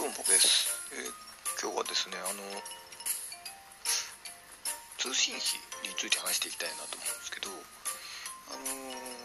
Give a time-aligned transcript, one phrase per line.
[0.00, 1.12] どうもです、えー
[1.60, 2.40] 今日はですねあの
[4.96, 7.52] 通信費について話していきたいなと思うんですけど
[8.48, 8.64] あの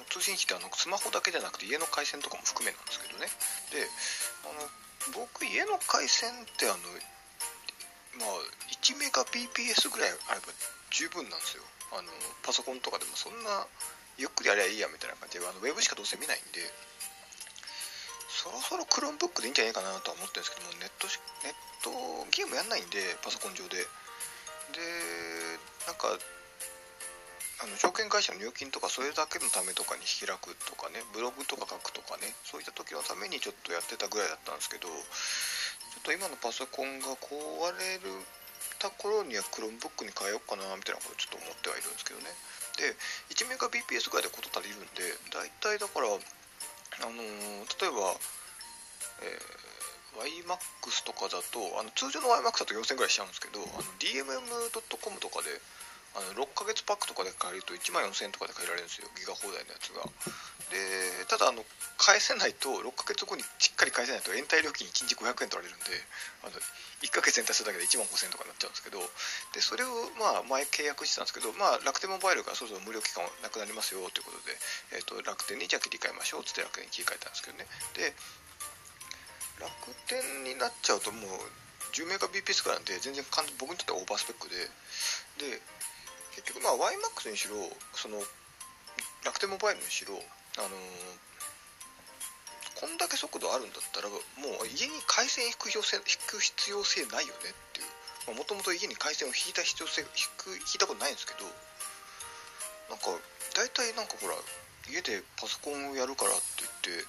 [0.03, 3.31] ー通信費ってあのスマホだけじゃなくて家の回線とかも含めなんですけどね。
[3.71, 3.87] で
[4.43, 4.67] あの
[5.15, 6.83] 僕家の回線ってあの
[8.19, 8.43] まあ
[8.75, 10.51] 1メガ bps ぐらいあれば
[10.91, 11.63] 十分なんですよ。
[11.95, 12.11] あの
[12.43, 13.63] パソコンとかでもそんな
[14.19, 16.59] ゆっくりやりゃいいやみたいな感じであのウェブしかどうせ見ないんで。
[18.45, 21.09] そろそろ Chromebook でいいんじゃないかなとは思ってるんですけどもネット
[21.41, 21.89] ネット
[22.29, 23.81] ゲームやんないんでパソコン上で。
[24.73, 24.81] で
[25.85, 26.17] なんか
[27.63, 37.31] あの証券会社の入金とかそれだけのためとかに開くとかねブログとか書くとかねそういった時のためにちょっとやってたぐらいだったんですけどちょっと今のパソコンが壊
[37.79, 38.11] れる
[38.83, 42.27] た頃には Chromebook に変えようかなみたいなことをちょっと思ってはいるんですけどね。
[42.75, 42.91] で
[43.31, 48.15] 1メガ bps ぐらいで事足りるんで大体だからあのー例えば、
[49.21, 49.65] えー
[50.15, 53.59] YMAX とかだとあの通常の YMAX だと4000円ぐらいしちゃうんですけど
[53.99, 55.51] DMM.com とかで
[56.15, 59.11] あの6ヶ月パックとかで借りると1万4000円とかで借りられるんですよ。
[59.19, 60.07] ギガ放題のやつが。
[60.71, 61.61] でただあの
[61.99, 65.93] 返せないと6ヶ月後にしっかり返せないと延滞料金1日500円取られるんで
[66.41, 66.57] あの
[67.03, 68.97] 1ヶ月延滞するだけで1万5000円とかになっちゃうんですけど
[69.53, 74.57] でそれをまあ前契約してたんですけど、まあ、楽天モバイルがそろそろ無料期間なくなりますよということで、
[74.97, 77.67] えー、と楽天にじゃあ切り替えましょうっつって楽天に切り替えたんですけどね。
[77.93, 78.15] で
[79.59, 79.71] 楽
[80.07, 81.31] 天になっちゃうともう
[81.93, 83.23] 10メガ bps からなんで全然
[83.59, 84.55] 僕にとってはオーバースペックで。
[85.39, 85.61] で
[86.35, 87.55] 結局まあ YMAX にしろ
[87.95, 88.19] その
[89.23, 90.19] 楽天モバイルにしろ
[90.59, 91.25] あのー
[92.75, 94.19] こんだけ速度あるんだったらも
[94.59, 98.35] う家に回線引く必要性引く必要性ないよねっていう。
[98.35, 101.45] もともと家に回線を引いた必要性引く引いたことないんですけど
[102.89, 103.15] なんか
[103.55, 104.35] 大体なんかほら
[104.91, 107.05] 家でパソコンをやるからって言って、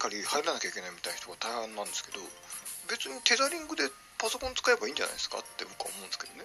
[0.00, 2.24] フレッツ光入らなきゃいけないみたいな人が大半なんですけど
[2.88, 3.84] 別にテザリングで
[4.16, 6.44] パソコン使えばいいんじゃないですかって僕は思うんですけどね。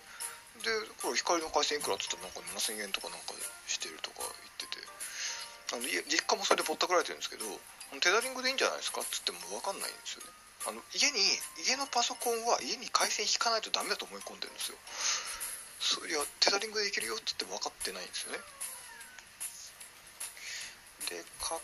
[0.63, 0.71] で
[1.03, 3.35] これ光の回線いくらっつったらなんか7000円とかなんか
[3.67, 4.83] してるとか言ってて。
[5.73, 7.45] あの実家もそれでぼったくられてるんですけど
[7.99, 10.29] テザリングでいいんじゃないですかっつっても分かんないんですよね。
[10.67, 11.17] あの家に
[11.65, 14.77] 家のパソコンは家に回線引かないとダメだと思い込んでるんですよ。
[15.79, 18.39] そりゃテザリングでいけるよっつって分かってないんですよね。
[21.15, 21.55] で格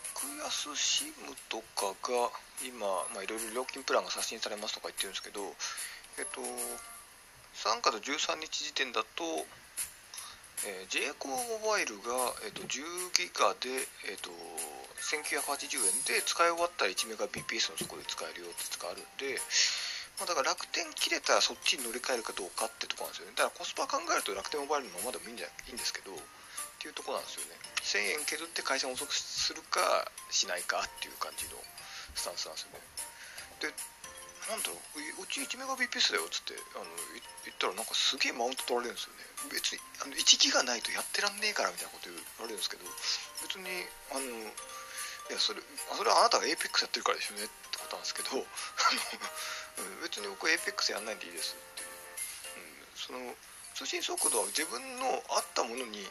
[0.48, 1.12] 安 SIM
[1.52, 2.32] とかが
[2.64, 5.44] 今まあいろいろ料金プランが刷新されますとか言ってるんですけど
[6.16, 9.44] えっと3月13日時点だと、
[10.64, 12.80] えー、j コモモバイルが、えっと、10
[13.12, 13.68] ギガで、
[14.08, 14.32] えっと、
[15.04, 19.36] 1980円で使い終わったら1メガ bps のそこで使えるよって使あるんで、
[20.16, 23.36] まあ、だから楽天切れたらそっちに乗り換えるかどうかってとこなんですよね。
[23.36, 26.16] だからコスパ考えると楽天モバイルのままでもいいんじゃいいんですけど
[26.82, 27.54] っていうとこなんですよね。
[27.86, 31.54] 1000円削って回線遅くするかしないかっていう感じの
[32.18, 32.82] スタンスなんですよね。
[33.62, 33.70] で
[34.50, 36.90] なんだろううち1メガ bps だよっつってあの
[37.46, 39.22] 言ったらなんかすげえマウント取られるんですよね。
[39.54, 42.82] 別にあの1ギガないとやってらんねえからみたいなこと言われるんですけど
[43.46, 43.70] 別に
[44.10, 44.50] あのい
[45.30, 45.62] やそれ
[45.94, 48.42] それはあなたが APEX やってるからでしょうねってことなんですけど
[50.02, 51.86] 別に僕 APEX やんないんでいいですって
[53.14, 53.38] う、ん、その
[53.78, 56.02] 通信速度は自分の合ったものに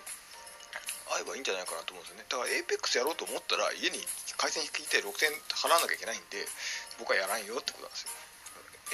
[1.09, 2.25] 合えばいいんじゃないかなと思うんですよね。
[2.29, 3.97] だから APEX やろうと思ったら家に
[4.37, 6.45] 回線引いて6000円払わなきゃいけないんで
[6.99, 8.13] 僕はやらんよってことなんですよ。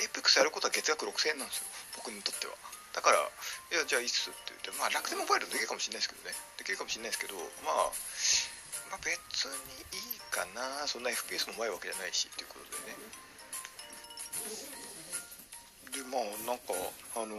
[0.07, 1.67] APEX やることは月額6000円なんですよ。
[1.97, 2.53] 僕にとっては。
[2.93, 6.33] だからいやじゃあいいっすって言ってまあ楽天モバイルできるかもしれないですけどね。
[6.57, 7.91] できるかもしれないですけどまあ
[8.89, 9.11] まあ、別
[9.67, 10.87] にいいかな。
[10.87, 12.97] そんな FPS もうまいわけじゃないしっていうことでね。
[15.91, 16.73] でまあなんか
[17.15, 17.35] あの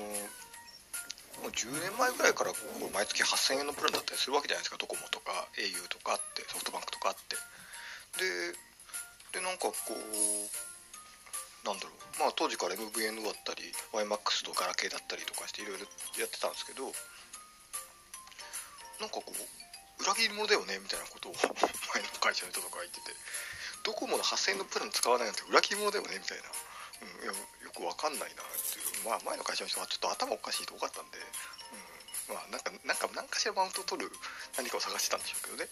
[1.42, 7.36] もう10年前ぐらいからこう毎月8000円のプランだったりするわけじゃないですかドコモとか au とかあってソフトバンクとかあって。
[8.18, 8.56] で
[9.38, 11.98] でなんかこうなんだろう。
[12.18, 13.62] まあ当時から MVN だったり
[13.92, 15.86] YMAX とガラケーだったりとかしていろいろ
[16.18, 16.90] やってたんですけど
[18.98, 23.14] なんかこう裏切り者だよねみたいなことを 前の会社の人とかが言ってて
[23.82, 26.44] ドコモの8000円のプラン使わないなんて裏切り者だよねみたいな、
[27.22, 27.38] いやよ
[27.74, 31.18] くわかんないなっていう、まあ、前の会社の人はちょっと頭おかしいと多かったんで、
[32.28, 34.10] うん、まあなんかなんか何かしらマウントを取る
[34.56, 35.70] 何かを探してたんでしょうけどね、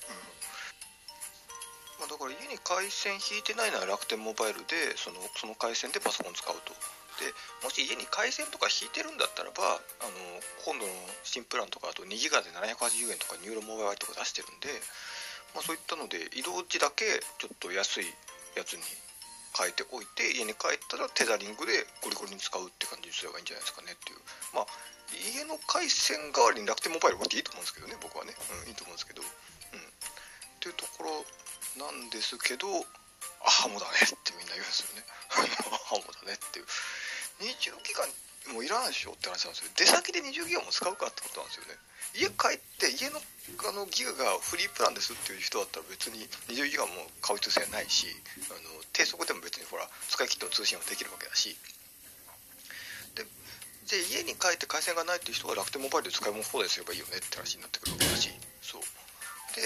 [1.99, 2.07] うん。
[2.07, 6.75] まあ、だから家に回線引いてないなら楽天モバイルでそのその回線でパソコン使うと。
[7.17, 7.33] で
[7.65, 10.13] もし家に回線とか引いてるんだったらばあの
[10.69, 10.93] 今度の
[11.25, 14.69] 新プランとかあと2ギガで780円とかニューロモバイルとか出してるんで、
[15.57, 18.13] まあ、そういったので移動時だけちょっと安い
[18.53, 18.85] やつに
[19.57, 24.21] 変えておいて家に帰ったらテザリングでゴリゴリに使うって感じにすればいいんじゃないですかねっていう。
[24.53, 24.67] まあ
[25.33, 29.23] 家の回線代わりに楽天モバイルがあっていいと思うんですけどね僕はね、うん、いいと思うんですけど。
[29.23, 29.79] うん。
[29.79, 29.83] っ
[30.61, 31.23] ていうところ
[31.79, 35.07] なんですけどあハモだねってみんな言うんですよね。
[35.31, 36.67] ハモだねっていう。
[37.37, 38.06] 20ギガ
[38.67, 39.71] いらないでしょって話なんですよ。
[39.79, 41.79] 出先で20ギガも使うかってことなんですよね。
[42.19, 48.11] 家帰って家のあのギガがフリープランですっていう人だったら別に20ギガも買う必要性ないし
[48.51, 51.55] あの低速でも別にほら使い切っての通信はできるわけだし。
[53.15, 53.23] で
[53.87, 58.35] で家に帰って回線がないっていう人は楽天モバイルで使い物放題すればいいよねって話になってくるわけだし。
[58.59, 58.83] そう。
[59.55, 59.63] で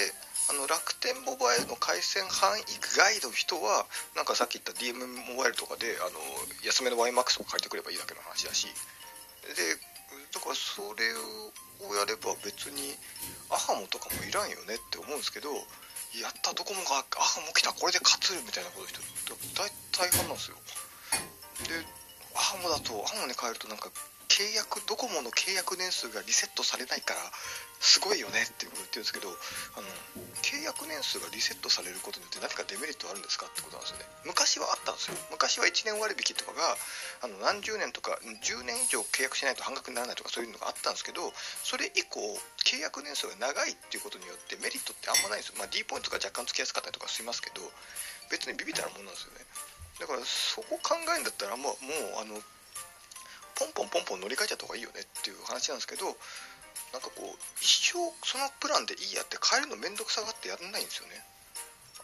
[0.51, 3.87] あの楽天モバイルの回線範囲外の人は
[4.19, 4.99] なんかさっき言った DM
[5.31, 6.19] モバイルとかであの
[6.67, 8.67] 安めの YMAX を借りてくればいいだけの話だし。
[9.47, 9.55] で
[10.35, 11.15] だからそれ
[11.87, 12.99] をやれば別に
[13.51, 15.51] アハモとかもいらんよねって思うんですけど
[16.19, 19.03] やったドコモがアハモ来たこれで勝つみたいなこと人
[19.55, 20.59] 大大半なんですよ。
[21.71, 21.79] で
[22.35, 23.91] アハモだとアハモに変えるとなんか
[24.41, 27.21] 契約ドコモの契約年数がリセットされないから
[27.77, 29.29] すごいよねってこと言ってるんですけど
[29.77, 29.89] あの
[30.41, 34.09] 契約年数がリセットされることによって何かデメリットあるんですかってことなんですよね。
[34.25, 35.17] 昔はあったんですよ。
[35.29, 36.73] 昔は1年割引とかが
[37.21, 42.21] あの何十年とか10年以上契約しないと半額にならないとかそういうのがあったんですけどそれ以降
[42.65, 47.61] 契約年数が長いっていうことによってメリットってあんまないんですよ、まあ、D ポイントが若干つきやすかったりとかしますけど
[48.33, 49.45] 別にビビたるもんなんですよね。
[50.01, 52.41] だからそこ考えるんだったらもうもうあの
[53.61, 56.17] ポンポンポンポン乗り換えちゃった方がいいよねっていう話なんですけど
[56.97, 61.21] なんかこう一生そのプランでいいやって変えるの面倒くさがってやらないんですよね。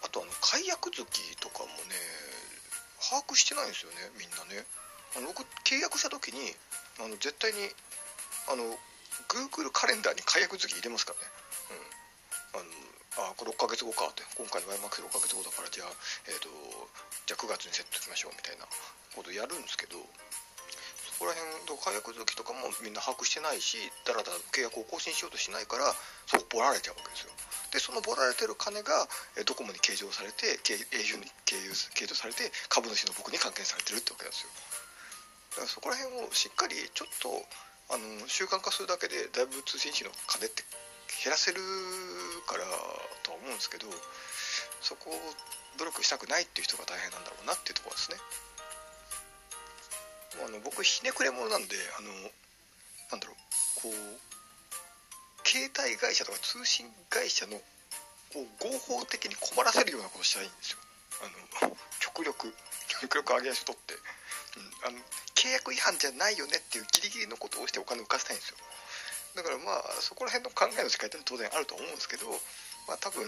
[0.04, 1.02] あとあの解約月
[1.40, 1.96] とかもね
[3.00, 4.62] 把握してないんですよねみんなね。
[5.16, 6.54] あの僕契約した時に
[7.00, 7.72] あの絶対に
[8.46, 8.62] あの
[9.26, 11.32] Google カレンダーに解約月入れますからね。
[12.54, 12.60] うん。
[12.60, 15.92] あのあこれ6ヶ月後かって今回の YMAX6 ヶ月後だからじゃあ、
[16.28, 16.52] えーと、
[17.24, 18.68] じゃあ9月にセットしましょうみたいな
[19.16, 19.96] ことやるんですけど
[21.16, 25.94] そこら辺解約時とかもみんな把握してないしだらだら契約を更新しようとしないから
[26.28, 27.32] そうボラれちゃうわけですよ。
[27.72, 29.08] でそのボラれてる金が
[29.48, 31.56] ドコモに計上されて au に計
[31.94, 34.50] 計上されて株主の僕に還元されてるってわけなんですよ。
[35.56, 37.32] だからそこら辺をしっかりちょっと
[37.94, 40.64] あの習慣化するだけでだいぶ通信費の金って
[41.24, 41.62] 減らせる
[42.44, 42.66] から
[43.22, 43.86] とは思うんですけど
[44.82, 45.14] そこを
[45.78, 48.18] 努力したくないっていう人が大変なんだろうなっていうところですね。
[50.44, 52.12] あの僕ひねくれ者なんであの
[53.10, 53.36] なんだろう
[53.80, 57.56] こう携帯会社とか通信会社の
[58.34, 60.78] こう合法的に困らせるようなことしたいんですよ。
[61.22, 62.52] あの極力
[63.00, 63.94] 極力上げ足取って、
[64.84, 64.98] うん、あの
[65.34, 68.56] 契約違反じゃないよねっていうギリギリのことをしてお金を浮かせたいんですよ。
[69.36, 72.28] だからまあそこら辺の考えの違いって当然あると思うんですけど
[72.88, 73.24] まあ多分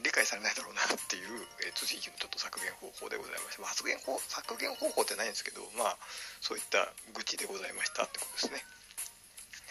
[0.00, 6.00] 理解されないだろうなっていう、えー、通信費のちょっと削減方法でございまして、まあ、削減方削減方法ってないんですけどまあ
[6.40, 8.64] そういった愚痴でございましたってことですね。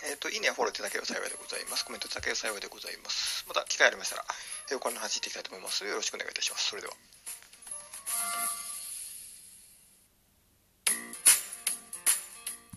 [0.01, 1.85] えっ、ー、といいねやフォローいただければ幸いでございます。
[1.85, 3.45] コメントいただければ幸いでございます。
[3.47, 4.25] また機会ありましたら、
[4.71, 5.85] えー、お金の話していきたいと思います。
[5.85, 6.69] よろしくお願いいたします。
[6.69, 6.93] それでは。